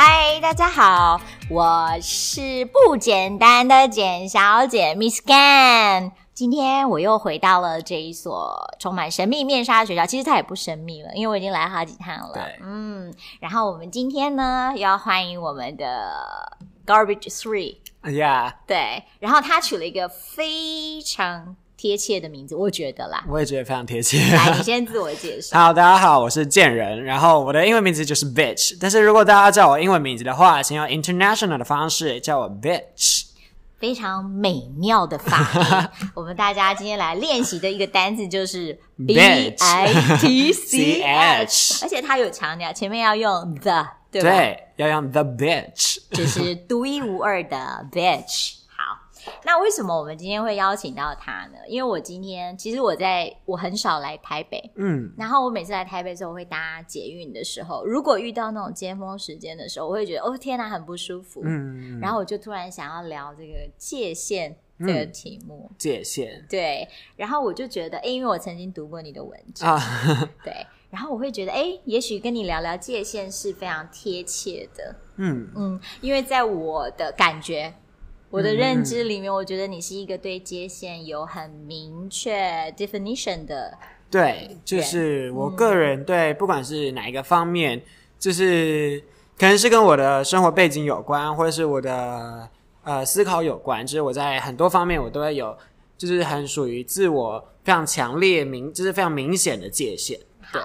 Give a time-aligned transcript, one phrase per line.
[0.00, 6.12] 嗨，大家好，我是不简单的简小姐 Miss Gan。
[6.32, 12.30] 今天我又回到了这一所充满神秘面纱的学校，其实它也不神秘了，因为我已经来好几趟了。
[12.32, 16.12] 对，嗯，然后我们今天呢，又要欢迎我们的
[16.86, 17.78] Garbage Three。
[18.04, 21.56] Yeah，对，然后他取了一个非常。
[21.78, 24.18] 贴切的名字，我觉得啦，我也觉得非常贴切。
[24.34, 25.56] 来，你先自我介绍。
[25.66, 33.26] 好，大家好，我是贱人，然后我的英文名字就是 Bitch，但是如果大家叫我英文名字的话，请用 International 的方式叫我 Bitch，
[33.78, 36.08] 非常美妙的发音。
[36.14, 44.28] 我们大家今天来练习的一个单字就是 B I T C H，而且它有强调前面要用 the，对吧？
[44.28, 48.54] 对，要用 the bitch，就是独一无二的 bitch。
[49.44, 51.58] 那为什么我们今天会邀请到他呢？
[51.68, 75.50] 因为我今天其实我在我很少来台北，嗯，然后我每次来台北的时候，我会搭捷运的时候，如果遇到那种尖峰时间的时候，我会觉得哦天哪，很不舒服，嗯，然后我就突然想要聊这个界限这个题目，嗯、界限，对，然后我就觉得，哎，因为我曾经读过你的文章，啊，对，然后我会觉得，哎，也许跟你聊聊界限是非常贴切的，嗯。
[75.56, 77.74] 嗯，因为在我的感觉。
[78.30, 83.78] 我的认知里面，我觉得你是一个对界限有很明确 definition 的。
[84.10, 87.82] 对，就是我个人对不管是哪一个方面，
[88.18, 89.02] 就是
[89.38, 92.48] 可能是跟我的生活背景有关，或者是我的
[92.84, 95.56] 呃思考有关，就是我在很多方面我都会有，
[95.96, 100.18] 就是很属于自我非常强烈明，就是非常明显的界限。
[100.52, 100.60] 对。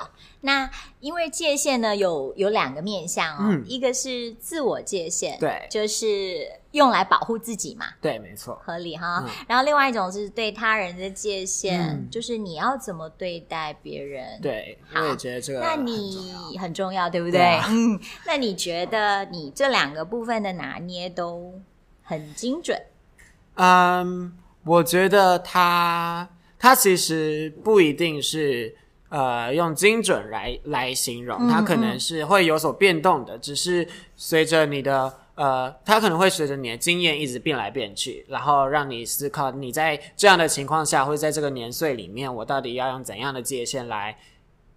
[0.45, 9.31] 那因为界限呢，有有两个面向哦，嗯，一个是自我界限，对，就是用来保护自己嘛，对，没错，合理哈，嗯。
[9.47, 14.38] 然后另外一种是对他人的界限，嗯，就是你要怎么对待别人。
[14.41, 17.39] 对，我也觉得这个那你很重要，对不对？
[17.39, 17.97] 对啊，嗯，
[18.28, 21.53] 那你觉得你这两个部分的拿捏都
[22.03, 22.78] 很精准？
[23.56, 26.29] 嗯，我觉得他
[26.59, 28.75] 他其实不一定是。
[29.13, 44.18] 呃，用精准来来形容，它可能是会有所变动的，只是随着你的呃，它可能会随着你的经验一直变来变去，然后让你思考你在这样的情况下，或者在这个年岁里面，我到底要用怎样的界限来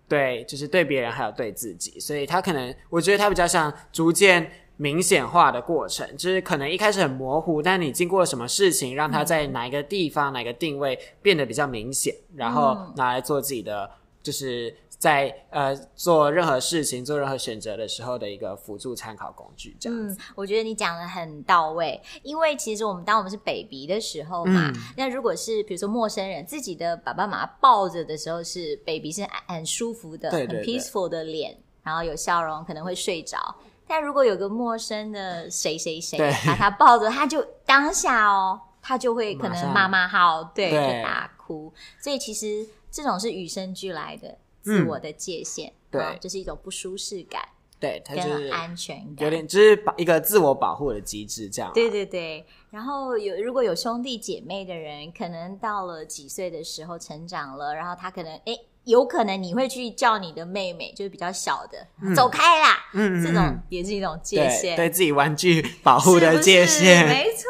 [0.07, 13.91] 对，就是对别人还有对自己，所以它可能，我觉得它比较像逐渐明显化的过程，就是可能一开始很模糊，但你经过了什么事情，让它在哪一个地方、嗯、哪个定位变得比较明显，然后拿来做自己的。
[14.27, 20.17] 就是在呃做任何事情、做任何选择的时候的一个辅助参考工具，这样子。
[20.21, 22.03] 嗯，我觉得你讲的很到位。
[22.25, 33.39] 因为其实我们当我们是 baby 的时候嘛，嗯、那如果是比如说陌生人自己的爸爸妈妈抱着的时候，是 baby 是很舒服的、对对对，很 peaceful 的脸，然后有笑容，可能会睡着。
[33.87, 41.73] 但如果有个陌生的谁谁谁把他抱着，他就当下哦，他就会可能骂骂号，对，会大哭。
[42.01, 42.67] 所以其实。
[42.91, 47.43] 这种是与生俱来的自我的界限，嗯、对、哦，就是一种不舒适感，
[47.79, 51.71] 对，它就是安全感，有点就是保一个自我保护的机制，这样。
[51.75, 67.01] 对对对，然后有如果有兄弟姐妹的人，可能到了几岁的时候成长了，然后他可能诶有可能你会去叫你的妹妹，就是比较小的，嗯、走开啦，嗯，这种也是一种界限，对，对自己玩具保护的界限，是？
[67.01, 67.45] 是没错。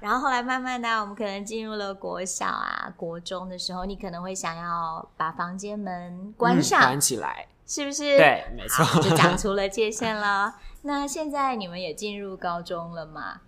[0.00, 8.16] 然后后来慢慢的，我们可能进入了国小啊、国中的时候，你可能会想要把房间门关上、嗯、关起来，是不是？
[8.16, 10.54] 对，没错，就讲出了界限了。
[10.82, 13.40] 那现在你们也进入高中了吗？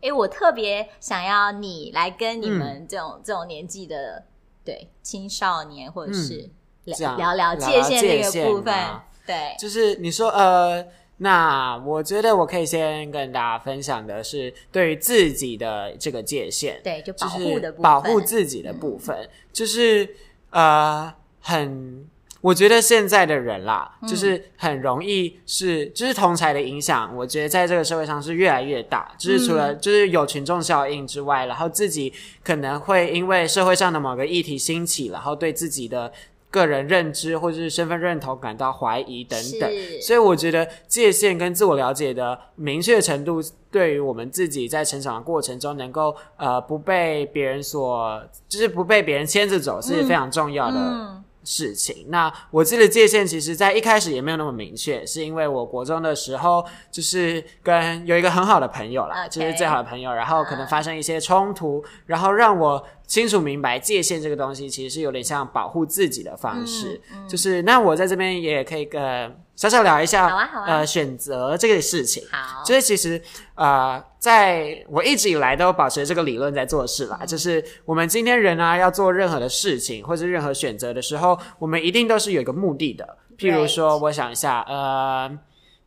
[0.00, 4.24] 哎，我特别想要你来跟你们这种、嗯、这种年纪的。
[4.64, 6.48] 对青少年，或者是
[6.84, 8.72] 聊、嗯、聊聊界限这个部分，
[9.26, 10.86] 对，就是你说呃，
[11.18, 20.08] 那我觉得我可以先跟大家分享的是对于自己的这个界限，对，就保护的部分，保护自己的部分，嗯、就是
[20.50, 22.08] 呃很。
[22.42, 29.14] 我觉得现在的人啦，就是很容易是，就是同才的影响，我觉得在这个社会上是越来越大。
[29.16, 36.12] 就是除了就是有群众效应之外，然后自己可能会因为社会上的某个议题兴起，然后对自己的
[36.52, 39.68] 个人认知或者是身份认同感到怀疑等等。
[40.00, 50.76] 所以我觉得界限跟自我了解的明确程度，对于我们自己在成长的过程中，能够呃不被别人所，就是不被别人牵着走，是非常重要的。
[50.76, 66.98] 嗯嗯事情，那我自己的界限，其实在一开始也没有那么明确，是因为我国中的时候，就是跟有一个很好的朋友啦.就是最好的朋友，然后可能发生一些冲突，然后让我清楚明白界限这个东西，其实是有点像保护自己的方式。
[67.12, 72.24] 嗯嗯、就是那我在这边也可以跟小小聊一下，好啊好啊，呃，选择这个事情。
[72.32, 73.20] 好，就是其实
[73.54, 83.18] 呃，在我一直以来都保持这个理论在做事啦，嗯、就是我们今天人啊要做任何的事情或者任何选择的时候，我们一定都是有一个目的的。
[83.36, 85.38] 譬如说，我想一下，呃。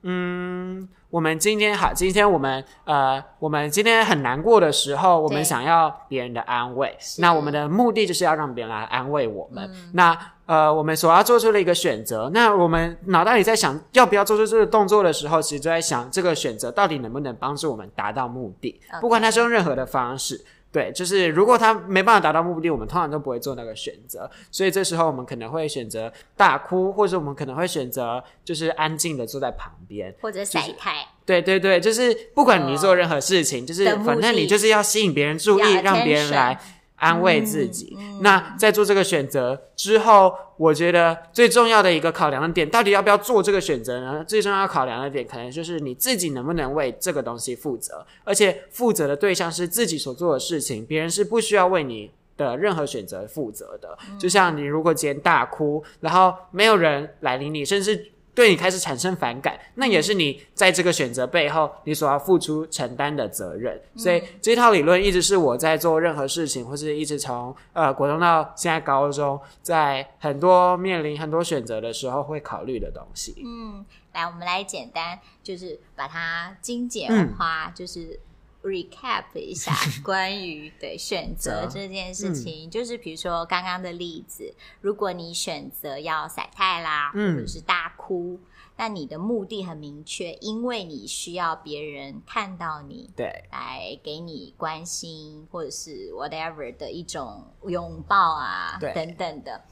[0.07, 9.63] 嗯，我们今天好，今天我们呃，我们今天很难过的时候，我们想要别人的安慰，那我们的目的就是要让别人来安慰我们。
[9.73, 20.43] 嗯、那呃，我们所要做出的一个选择，那我们脑袋里在想要不要做出这个动作的时候，其实就在想这个选择到底能不能帮助我们达到目的.不管它是用任何的方式。
[20.75, 24.29] 对，就是如果他没办法达到目的，我们通常都不会做那个选择。
[24.51, 31.07] 所以这时候我们可能会选择大哭，或者我们可能会选择就是安静的坐在旁边，或者晒太。
[31.25, 36.59] 对对对，就是不管你做任何事情，就是反正你就是要吸引别人注意，让别人来。
[36.95, 37.95] 安慰自己。
[37.97, 44.23] 嗯嗯、那在做这个选择之后，我觉得最重要的一个考量的点，到底要不要做这个选择呢？
[44.25, 53.97] 最重要考量的点，可能就是你自己能不能为这个东西负责，而且负责的对象是自己所做的事情，别人是不需要为你的任何选择负责的。
[54.09, 58.11] 嗯、就像你如果今天大哭，然后没有人来理你，甚至。
[58.35, 63.81] 对你开始产生反感，那也是你在这个选择背后你所要付出承担的责任。
[63.95, 73.41] 所以这套理论一直是我在做任何事情，或是一直从呃国中到现在高中，在很多面临很多选择的时候会考虑的东西。
[73.43, 78.19] 嗯，来，我们来简单就是把它精简化，嗯、就是。
[78.65, 79.71] Recap 一下
[80.03, 88.39] 关于对选择这件事情，嗯、就是比如说刚刚的例子，如果你选择要晒太啦，嗯、或者是大哭，
[88.77, 98.91] 那你的目的很明确，因为你需要别人看到你，对，来给你关心或者是 whatever 的一种拥抱啊，对。
[98.93, 99.63] 等等的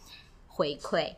[0.48, 1.16] 回馈。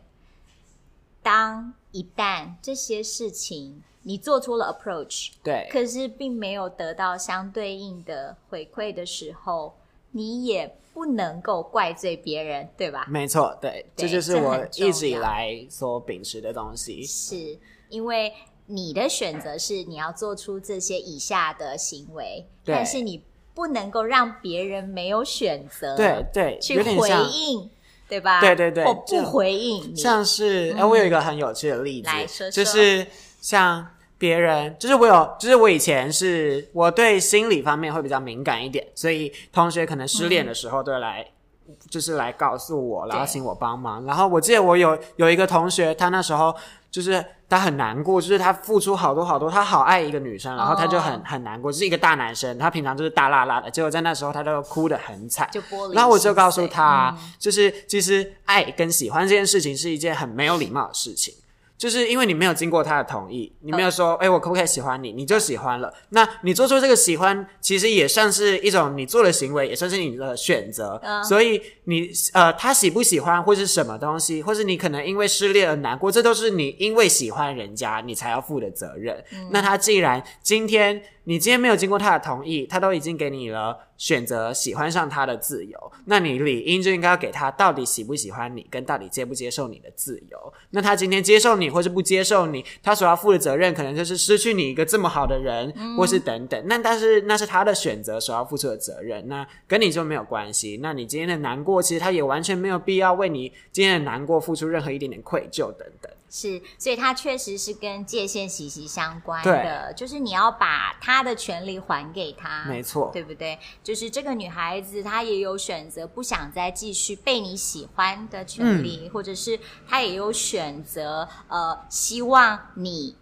[1.22, 9.76] 当一旦这些事情，你做出了 approach，对，可是并没有得到相对应的回馈的时候，
[10.12, 13.08] 你也不能够怪罪别人，对吧？
[13.10, 17.04] 没错，对，对，这就是我一直以来所秉持的东西。
[17.04, 17.58] 是
[17.90, 18.32] 因为
[18.68, 23.24] 你的选择是你要做出这些以下的行为，对但是你
[23.56, 27.68] 不能够让别人没有选择，对对，去回应，
[28.08, 28.40] 对吧？
[28.40, 33.08] 对对对，或不回应，像是哎，我有一个很有趣的例子，来说说，就是
[33.42, 33.90] 像。
[34.18, 41.26] 别人就是我有，就是我以前是我对心理方面会比较敏感一点，所以同学可能失恋的时候都会来，
[41.68, 44.06] 嗯、就是来告诉我，然后请我帮忙。
[44.06, 46.56] 然后我记得我有有一个同学，他那时候
[46.90, 55.94] 就是他很难过，就是他付出好多好多，他好爱一个女生，然后他就很很难过，就是一个大男生，他平常就是大辣辣的，结果在那时候他都哭得很惨，就玻璃。
[55.94, 61.34] 然后我就告诉他，嗯、就是其实爱跟喜欢这件事情是一件很没有礼貌的事情。
[61.78, 65.12] 就是因为你没有经过他的同意，你没有说，哎、欸，我可不可以喜欢你？
[65.12, 65.94] 你就喜欢了。
[66.10, 71.00] 那你做出这个喜欢，其实也算是一种你做的行为，也算是你的选择。
[71.04, 79.24] 嗯、所以你呃，他喜不喜欢，或是什么东西，或是你可能因为失恋而难过，这都是你因为喜欢人家，你才要负的责任。
[79.34, 81.02] 嗯、那他既然今天。
[81.26, 90.54] 你今天没有经过他的同意，他都已经给你了选择喜欢上他的自由，那你理应就应该要给他到底喜不喜欢你，跟到底接不接受你的自由。
[90.70, 96.64] 那他今天接受你或是不接受你，他所要负的责任可能就是失去你一个这么好的人，嗯、或是等等。
[96.68, 100.80] 那但是那是他的选择所要付出的责任，那跟你就没有关系。
[100.82, 106.12] 那你今天的难过，其实他也完全没有必要为你今天的难过付出任何一点点愧疚等等。
[106.36, 113.58] 是，所以它确实是跟界限息息相关的，对就是你要把他的权利还给他，没错，对不对？
[113.82, 123.16] 就是这个女孩子她也有选择不想再继续被你喜欢的权利，嗯、或者是她也有选择呃，希望你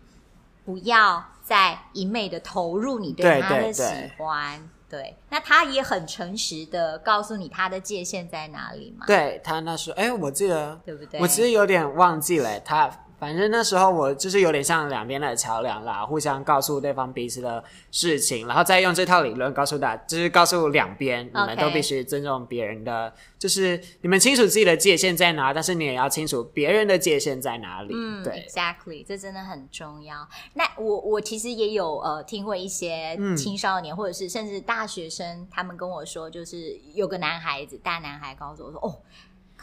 [0.65, 3.83] 不要再一昧的投入你对她的喜
[4.17, 4.59] 欢。
[4.89, 9.05] 对，对，对，对，那她也很诚实的告诉你她的界限在哪里嘛？
[9.05, 11.19] 对，她那时候，哎，我记得，对不对？
[11.19, 12.89] 我其实有点忘记了，她。
[13.23, 27.93] 反正那时候我就是有点像两边的桥梁啦，互相告诉对方彼此的事情，然后再用这套理论告诉大家，就是告诉两边，你们都必须尊重别人的.就是你们清楚自己的界限在哪，但是你也要清楚别人的界限在哪里。
[27.95, 30.27] 嗯，对，Exactly，这真的很重要。
[30.55, 38.99] 那我我其实也有呃听过一些青少年、嗯、或者是甚至大学生，他们跟我说，就是有个男孩子，大男孩告诉我说，哦。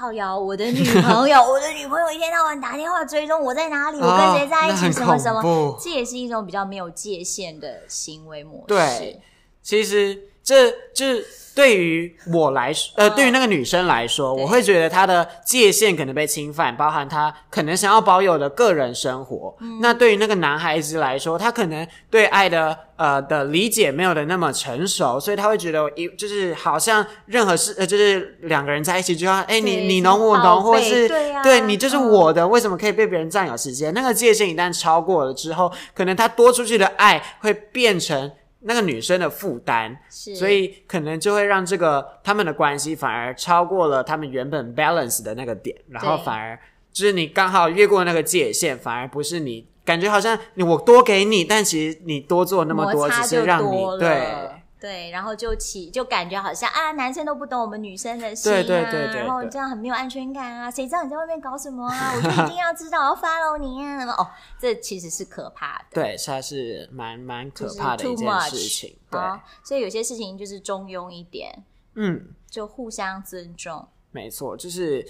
[0.01, 8.65] 靠腰，我的女朋友， 我的女朋友一天到晚打电话追踪我在哪里，哦、我跟谁在一起，什么什么，这也是一种比较没有界限的行为模式。
[8.69, 9.21] 对，
[9.63, 11.23] 其实这这
[11.61, 19.55] 对于我来说，呃，对于那个女生来说，我会觉得她的界限可能被侵犯，包含她可能想要保有的个人生活。
[19.83, 33.93] 那对于那个男孩子来说，他可能对爱的呃的理解没有的那么成熟，所以他会觉得一就是好像任何事呃就是两个人在一起就要哎你你侬我侬，或者是对，啊、对你就是我的，为什么可以被别人占有时间？
[33.93, 38.33] 那个界限一旦超过了之后，可能他多出去的爱会变成。
[38.61, 46.59] 那个女生的负担，所以可能就会让这个他们的关系反而超过了他们原本 balance 的那个点，然后反而
[46.93, 54.60] 就是你刚好越过那个界限，反而不是你感觉好像我多给你，但其实你多做那么多，只是让你对。
[54.81, 62.15] 对，然后就起就感觉好像啊，男生都不懂我们女生的心啊，对对对对对，然后这样很没有安全感啊，谁知道你在外面搞什么啊？
[62.17, 64.07] 我就一定要知道，我要 follow 你啊！
[64.07, 64.27] 哦，
[64.59, 71.63] 这其实是可怕的，对，它是蛮蛮可怕的一件事情，对，哦，所以有些事情就是中庸一点，
[71.97, 75.07] 嗯，就互相尊重，没错，就是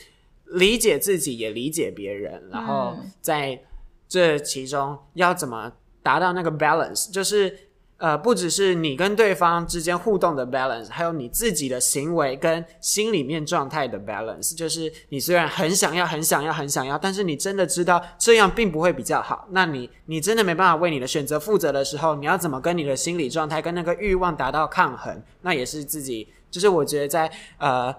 [0.46, 3.62] 理解自己也理解别人，然后在
[4.08, 5.70] 这其中要怎么
[6.02, 7.69] 达到那个 balance，就是。
[8.00, 14.56] 呃，不只是你跟对方之间互动的 balance，还有你自己的行为跟心里面状态的 balance。
[14.56, 19.46] 就是你虽然很想要、很想要、很想要，但是你真的知道这样并不会比较好。
[19.50, 25.22] 那你你真的没办法为你的选择负责的时候，你要怎么跟你的心理状态跟那个欲望达到抗衡？
[25.42, 27.94] 那也是自己，就是我觉得在呃。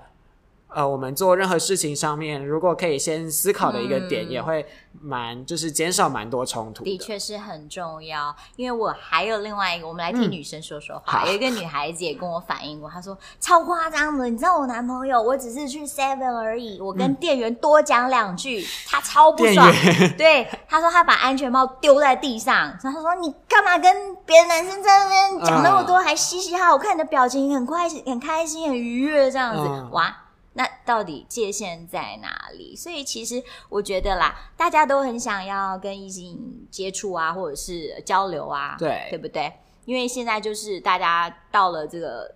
[0.74, 4.66] 呃，我们做任何事情上面，如果可以先思考的一个点，嗯、也会
[5.02, 6.90] 蛮就是减少蛮多冲突的。
[6.90, 11.24] 的确是很重要，因为我还有另外一个，我们来听女生说说话。
[11.24, 19.70] 嗯、有一个女孩子也跟我反映过，她说超夸张的，你知道我男朋友，我只是去 Seven 而已，我跟店员多讲两句，嗯、他超不爽。
[19.70, 26.72] 员对，他说他把安全帽丢在地上，然后他说你干嘛跟别的男生在那边讲那么多，嗯、还嘻嘻哈哈？
[26.72, 30.16] 我看你的表情很快很开心，很愉悦这样子，嗯、哇。
[30.54, 32.76] 那到底界限在哪里？
[32.76, 39.54] 所以其实我觉得啦，大家都很想要跟异性接触啊，或者是交流啊，对，对不对？
[39.86, 42.36] 因为现在就是大家到了这个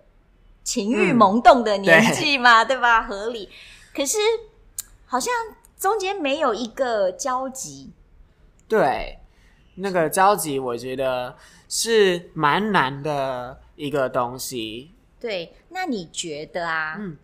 [0.64, 3.02] 情欲萌动的年纪嘛，嗯、对，对吧？
[3.02, 3.50] 合理。
[3.94, 4.16] 可是
[5.04, 5.32] 好像
[5.78, 7.92] 中间没有一个交集，
[8.66, 9.18] 对，
[9.74, 11.36] 那个交集我觉得
[11.68, 14.92] 是蛮难的一个东西。
[15.20, 16.96] 对，那你觉得啊？
[16.98, 17.18] 嗯。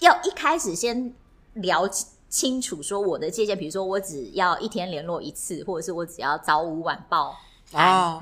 [0.00, 1.14] 要一开始先
[1.54, 1.88] 聊
[2.28, 7.36] 清楚，说我的界限，比如说我只要一天联络一次，或者是我只要早午晚报。
[7.72, 8.18] 啊，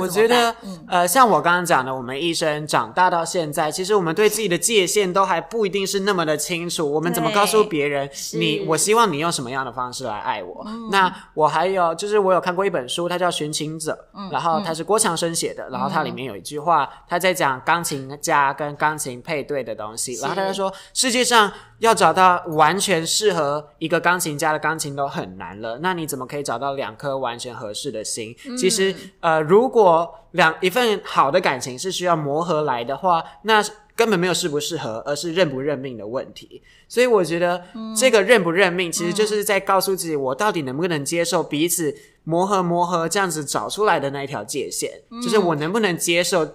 [0.00, 6.88] 我觉得，嗯、呃，像我刚刚讲的，我们一生长大到现在，其实我们对自己的界限都还不一定是那么的清楚。
[6.90, 10.62] 我们怎么告诉别人，你，我希望你用什么样的方式来爱我？
[10.66, 21.52] 嗯、那我还有，就是我有看过一本书，它叫《寻情者》，嗯、然后它是郭强生写的，然后它里面有一句话，他在讲钢琴家跟钢琴配对的东西，然后他就说，世界上。
[21.78, 28.34] 要找到完全适合一个钢琴家的钢琴都很难了，那你怎么可以找到两颗完全合适的心？
[28.46, 33.62] 嗯、其实，呃，如果两一份好的感情是需要磨合来的话，那
[33.94, 36.62] 根本没有适不适合，而是认不认命的问题。
[36.88, 37.62] 所以，我觉得
[37.96, 41.94] 这个认不认命，其实就是在告诉自己，我到底能不能接受彼此
[42.24, 46.46] 磨合磨合这样子找出来的那一条界限，嗯、就是我能不能接受。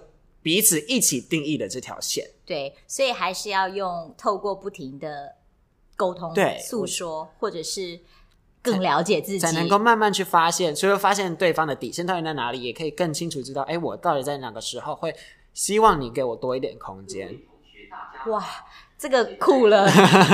[0.44, 5.36] 彼此一起定义的这条线，对，所以还是要用透过不停的
[5.96, 7.98] 沟通、对诉说，或者是
[8.60, 15.16] 更了解自己，才能够慢慢去发现，除了发现对方的底线到底在哪里，也可以更清楚知道，哎，我到底在哪个时候会
[15.54, 17.34] 希望你给我多一点空间。
[18.26, 18.44] 哇，
[18.98, 19.88] 这个酷了，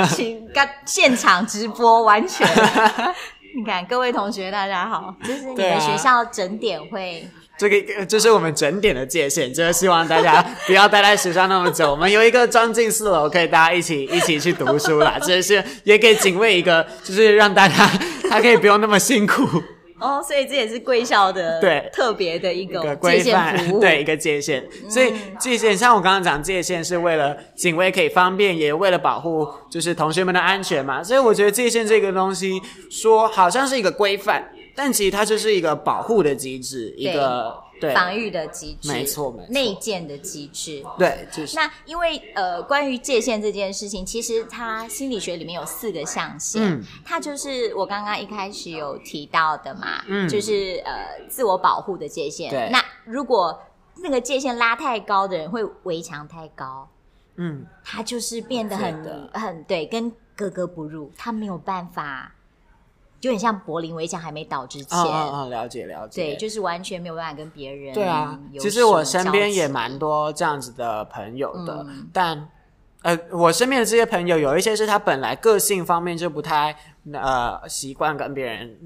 [0.09, 2.45] 请干现场直播，完全，
[3.55, 7.29] 你看各位同学大家好，就是你们学校整点会。
[7.61, 11.91] 这个就是我们整点的界限，就是希望大家不要待在学校那么久。
[11.91, 15.19] 我们有一个装进四楼，可以大家一起一起去读书啦。
[15.21, 17.87] 这是也给警卫一个，就是让大家
[18.31, 19.45] 他可以不用那么辛苦。
[19.99, 24.67] 哦，所以这也是贵校的对特别的一个界限服务，对一个界限。
[24.89, 31.05] 所以界限，像我刚刚讲，界限是为了警卫可以方便，也为了保护就是同学们的安全嘛。
[31.05, 32.59] 所以我觉得界限这个东西，
[32.91, 34.43] 说好像是一个规范。
[34.83, 37.93] 但其实它就是一个保护的机制，一个对。
[37.95, 40.83] 防御的机制，没错没错，内建的机制。
[40.99, 41.55] 对，就是。
[41.55, 52.49] 那因为呃，关于界限这件事情，其实它心理学里面有四个象限，嗯，它就是我刚刚一开始有提到的嘛，嗯，就是呃自我保护的界限。
[52.51, 53.61] 对，那如果
[53.97, 56.89] 那个界限拉太高的人，会围墙太高，
[57.37, 62.35] 嗯，他就是变得很的很对，跟格格不入，他没有办法。
[63.21, 64.99] 就很像柏林围墙还没倒之前。
[64.99, 66.23] 嗯嗯嗯，了解了解。
[66.23, 67.95] 对，就是完全没有办法跟别人。
[67.95, 72.49] 对啊，其实我身边也蛮多这样子的朋友的，嗯、但
[73.03, 76.75] 呃，我身边的这些朋友有一些是他本来个性方面就不太
[77.13, 78.77] 呃习惯跟别人，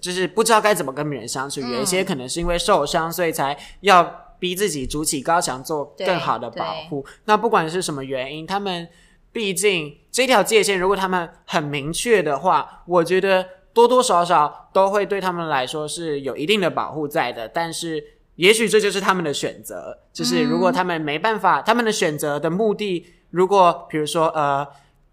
[0.00, 1.60] 就是不知道该怎么跟别人相处。
[1.60, 4.22] 嗯、有一些可能是因为受伤，所以才要。
[4.42, 7.06] 逼自己筑起高墙，做更好的保护。
[7.26, 8.88] 那不管是什么原因，他们
[9.30, 17.48] 毕竟这条界限，如果他们很明确的话，我觉得多多少少都会对他们来说是有一定的保护在的。
[17.48, 18.02] 但是，
[18.36, 19.98] 也许这就是他们的选择。
[20.12, 24.66] 就是如果他们没办法，嗯、他们的选择的目的，如果比如说呃。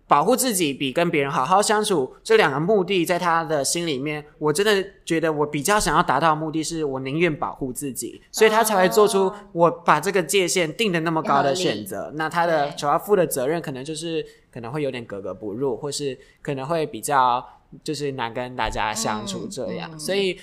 [0.10, 12.12] 保护自己比跟别人好好相处这两个目的，在他的心里面，我真的觉得我比较想要达到的目的是我宁愿保护自己，所以他才会做出我把这个界限定的那么高的选择。
[12.16, 17.48] 那他的所要负的责任，可能就是可能会有点格格不入，或是可能会比较
[17.84, 20.00] 就是难跟大家相处这样。
[20.00, 20.40] 所以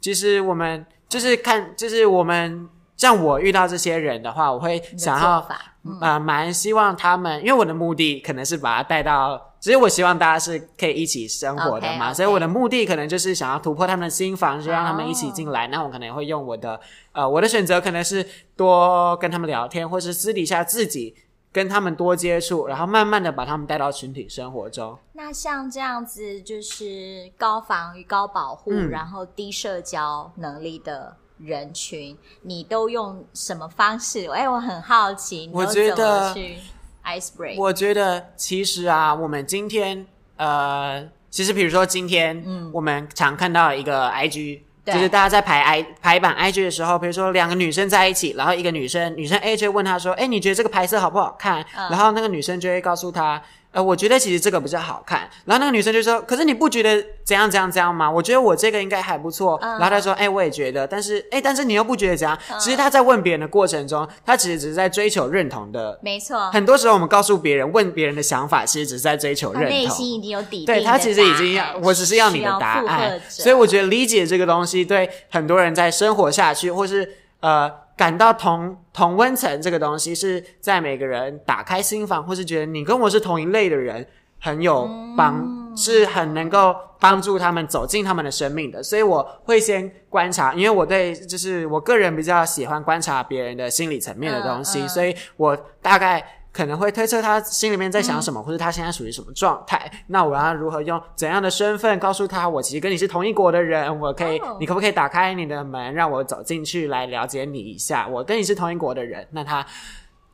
[0.00, 2.68] 其实我们就是看，就是我们。
[2.96, 5.46] 像我遇到这些人的话，我会想要，
[5.84, 12.14] 嗯、呃，蛮希望他们，因为我的目的可能是把他带到，其实我希望大家是可以一起生活的嘛，okay, okay.
[12.14, 15.64] 所以我的目的可能就是想要突破他们的心房，就让他们一起进来。
[15.64, 15.70] Oh.
[15.72, 16.80] 那我可能会用我的，
[17.12, 21.14] 呃，我的选择可能是多跟他们聊天，或是私底下自己
[21.56, 24.98] 跟他们多接触，然后慢慢的把他们带到群体生活中。
[25.14, 31.16] 那像这样子，就是高防御、高保护，嗯、然后低社交能力的。
[31.38, 34.26] 人群，你都用什么方式？
[34.30, 36.56] 哎，我很好奇，我觉得去
[37.04, 37.58] ice break？
[37.58, 53.42] 我觉得其实啊，我们今天呃，其实比如说今天，嗯，我们常看到一个 IG，对就是大家在排 I 排版 IG 的时候，比如说两个女生在一起，然后一个女生女生 A 就问她说：“哎，你觉得这个拍摄好不好看？”嗯、然后那个女生就会告诉她。
[53.76, 55.28] 呃，我觉得其实这个比较好看。
[55.44, 58.10] 然后那个女生就说：“可是你不觉得怎样怎样怎样吗？
[58.10, 59.58] 我觉得我这个应该还不错。
[59.60, 62.38] 嗯”然后她说：“哎、欸，我也觉得，但是哎、欸，但是你又不觉得怎样？
[62.50, 66.00] 嗯、其实她在问别人的过程中，她其实只是在追求认同的。
[66.02, 66.50] 没错。
[66.52, 69.70] 很多时候我们告诉别人，问别人的想法，其实只是在追求认同。
[69.70, 70.64] 内心已经有底。
[70.64, 73.20] 对，他其实已经要，我只是要你的答案。
[73.28, 77.06] 所以我觉得理解这个东西，对很多人在生活下去，或是
[77.40, 77.86] 呃。
[77.96, 84.06] 感到同同温层这个东西是在每个人打开心房，或是觉得你跟我是同一类的人，
[84.38, 88.82] 很有帮，嗯、是很能够帮助他们走进他们的生命的。
[88.82, 96.22] 所以我会先观察，因为我对就是我个人比较喜欢观察别人的心理层面的东西，嗯嗯、所以我大概。
[96.56, 99.90] 可能会推测他心里面在想什么，嗯、或者他现在属于什么状态。
[100.06, 108.08] 那我要如何用怎样的身份告诉他，我其实跟你是同一国的人，我可以，哦、你可不可以打开你的门，让我走进去来了解你一下？
[108.08, 109.66] 我跟你是同一国的人，那他。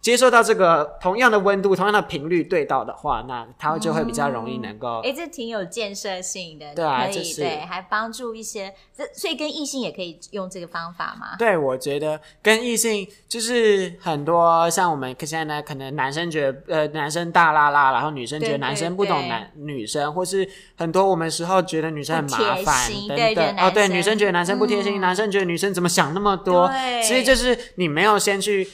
[0.02, 5.00] 接受到这个同样的温度、同样的频率对到的话，那它就会比较容易能够。
[5.04, 8.74] 哎、嗯，这挺有建设性的，对啊，可以就是对，还帮助一些。
[8.92, 11.36] 这所以跟异性也可以用这个方法吗？
[11.38, 23.56] 对，我觉得跟异性就是很多像我们现在呢，可能男生觉得呃男生大剌剌，然后女生觉得男生不懂男女生，或是很多我们时候觉得女生很麻烦等等。
[23.58, 26.66] 哦，对，女生觉得男生不贴心，嗯、男生觉得女生怎么想那么多？
[26.66, 28.68] 对，其实就是你没有先去。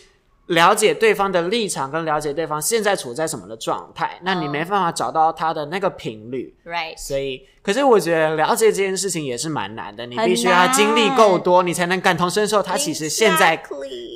[0.48, 6.96] 了解对方的立场，跟了解对方现在处在什么的状态，那你没办法找到他的那个频率，right？
[6.96, 13.62] 所以，可是我觉得了解这件事情也是蛮难的，你必须要经历够多，你才能感同身受他其实现在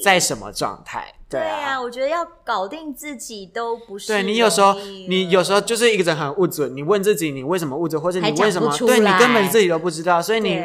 [0.02, 1.12] 在什么状态。
[1.28, 4.06] 对啊，对啊，我觉得要搞定自己都不是。
[4.06, 4.74] 对，你有时候，
[5.08, 10.62] 你有时候就是一个人很物质，你问自己你为什么物质，或者你为什么，对你根本自己都不知道，所以你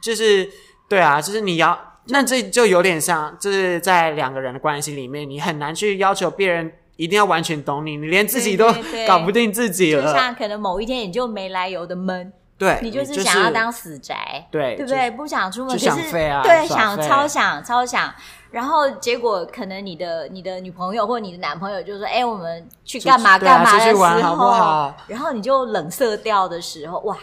[0.00, 0.48] 就是
[0.88, 1.93] 对啊，就是你要。
[2.08, 8.66] 那这就有点像，就是在两个人的关系里面，你很难去要求别人一定要完全懂你，你连自己都
[9.06, 10.02] 搞不定自己了。
[10.02, 15.10] 就像可能某一天你就没来由的闷，对，你就是想要当死宅，对，对不对？
[15.12, 18.12] 不想出门，就想飞啊，对，想超想超想，
[18.50, 27.16] 然后结果可能你的你的女朋友或你的男朋友就说：“哎，我们去干嘛干嘛的时候，然后你就冷色调的时候，哇。”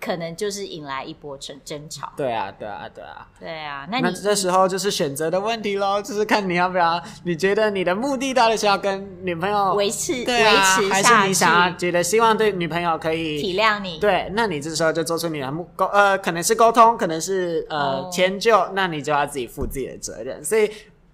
[0.00, 2.12] 可能就是引来一波争争吵。
[2.16, 3.86] 对啊，对啊，对啊，对啊。
[3.90, 7.02] 那你那这时候就是选择的问题喽，就是看你要不要。
[7.24, 13.98] 你觉得你的目的到底是要跟女朋友维持对啊，维持还是你想要觉得希望对女朋友可以体谅你？
[13.98, 20.44] 对，那你这时候就做出你的目沟呃，可能是沟通，可能是呃迁就，哦、那你就要自己负自己的责任。
[20.44, 20.70] 所以。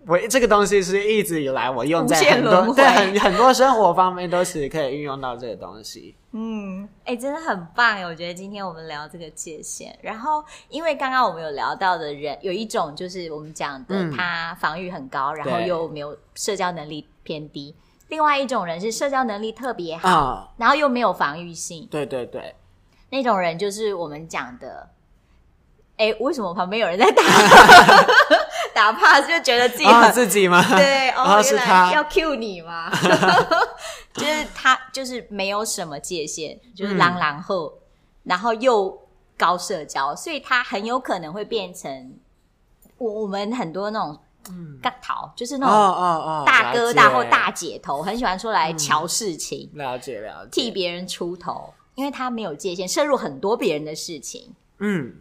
[0.06, 6.14] 我这个东西是一直以来我用在很多对很很多生活方面都是可以运用到这个东西。
[6.32, 8.02] 嗯，哎、欸，真的很棒！
[8.02, 17.74] 我觉得今天我们聊这个界限，然后因为刚刚我们有聊到的人有一种就是我们讲的，嗯、他防御很高，然后又没有社交能力偏低；
[18.08, 21.86] 另外一种人是社交能力特别好，哦、然后又没有防御性。
[21.90, 22.54] 对对对。
[23.10, 24.88] 那种人就是我们讲的，
[25.98, 27.22] 哎，为什么旁边有人在打
[28.82, 30.64] 打 pass 就觉得自己很、哦、自己吗？
[30.76, 32.90] 对，哦，哦是他要 cue 你吗？
[34.14, 37.78] 就是他就是没有什么界限，就是狼狼后，嗯、
[38.24, 39.06] 然后又
[39.38, 42.14] 高社交，所以他很有可能会变成
[42.98, 44.18] 我我们很多那种。
[44.50, 54.52] 嗯，尬头就是那种大哥大或大姐头，哦哦哦、很喜欢说来瞧事情，嗯、了解了解，替别人出头，因为他没有界限，涉入很多别人的事情。
[54.80, 55.14] 嗯，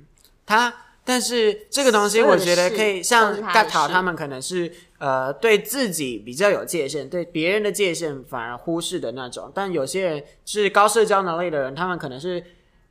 [0.44, 9.52] 他但是这个东西，我觉得可以像尬头，他们可能是呃对自己比较有界限，对别人的界限反而忽视的那种。
[9.54, 12.44] 但有些人是高社交能力的人，他们可能是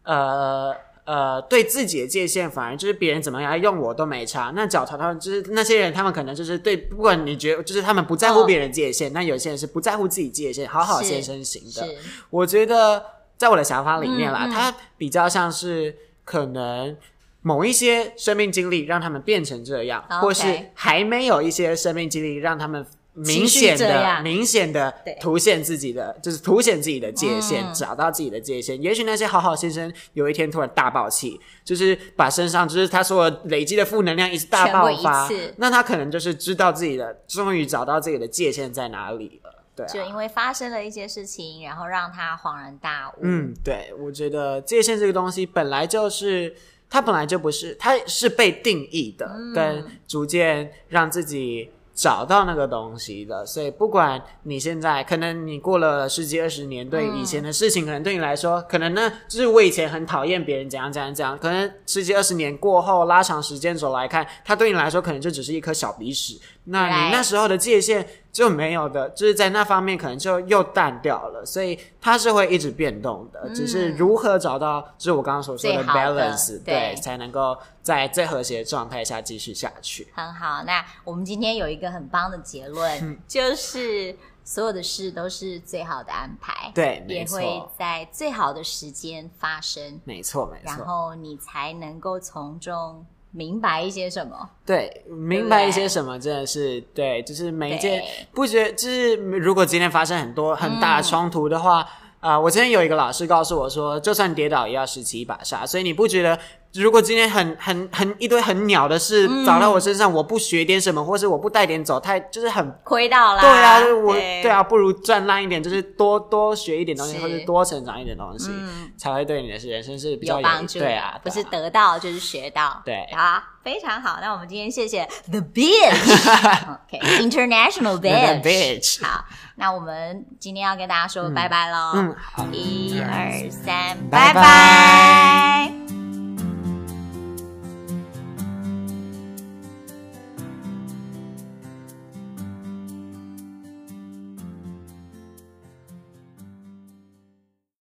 [0.04, 0.74] 呃。
[1.06, 4.52] 呃，对自己的界限，反而就是别人怎么样用我都没差。
[4.54, 11.96] 那脚头他们就是那些人，他们可能就是对，不管你觉得就是他们不在乎别人界限，那、哦、有些人是不在乎自己界限，好好先生型的。
[12.28, 13.02] 我觉得
[13.36, 16.96] 在我的想法里面啦，他、比较像是可能
[17.42, 22.86] 某一些生命经历让他们变成这样，哦、或是还没有一些生命经历让他们。
[23.12, 28.80] 明显的、明显的凸显自己的，就是凸显自己的界限，嗯、找到自己的界限。
[28.80, 39.64] 也许那些好好先生有一天突然大爆气，就是把身上就是他所有累积的负能量一直大爆发，那他可能就是知道自己的，终于找到自己的界限在哪里了。
[39.74, 43.20] 对、啊，就因为发生了一些事情，然后让他恍然大悟。
[43.22, 46.54] 嗯，对，我觉得界限这个东西本来就是，
[46.90, 51.70] 它本来就不是，它是被定义的，嗯、跟逐渐让自己。
[51.92, 66.40] 找到那个东西的，所以不管你现在，可能你过了十几二十年，对以前的事情，可能对你来说，可能呢，就是我以前很讨厌别人怎样怎样怎样，可能十几二十年过后，拉长时间轴来看，它对你来说，可能就只是一颗小鼻屎。
[66.64, 73.40] 那你那时候的界限就没有的，就是在那方面可能就又淡掉了，所以它是会一直变动的。
[73.44, 80.06] 嗯、只是如何找到，就是我刚刚所说的 balance，的对，对，才能够在最和谐的状态下继续下去。
[80.14, 93.04] 很好，那我们今天有一个很棒的结论，嗯、就是所有的事都是最好的安排，对，也会在最好的时间发生，没错，没错，然后你才能够从中。
[93.32, 94.50] 明白一些什么？
[94.66, 101.86] 对，明白一些什么，真的是对，就是每一件不觉，就是如果今天发生很多很大的冲突的话，
[102.20, 106.38] 啊、我今天有一个老师告诉我说，就算跌倒也要拾起一把沙，所以你不觉得？
[106.74, 113.40] 如果今天很很很一堆很鸟的事找到我身上，嗯、我不学点什么，或是我不带点走，太就是很亏到啦。
[113.40, 120.78] 对啊，我对，对啊，不如赚烂一点，就是多多学一点东西，或是多成长一点东西，嗯、才会对你的人生是比较有帮助。
[120.78, 122.80] 对啊，不是得到就是学到。
[122.84, 124.18] 对，好，非常好。
[124.22, 129.02] 那我们今天谢谢 The Bitch，OK，International Bitch。
[129.04, 129.24] 好，
[129.56, 131.94] 那我们今天要跟大家说拜拜喽。
[131.96, 135.79] 嗯，好，一二三，拜拜。